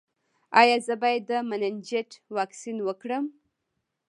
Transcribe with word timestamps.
ایا 0.59 0.77
زه 0.85 0.93
باید 1.01 1.23
د 1.29 1.31
مننجیت 1.49 2.09
واکسین 2.35 2.77
وکړم؟ 2.83 3.25